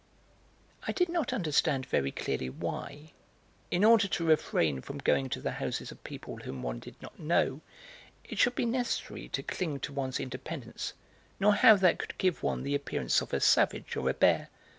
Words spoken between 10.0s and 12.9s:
independence, nor how that could give one the